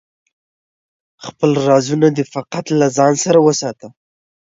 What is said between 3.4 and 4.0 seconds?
وساته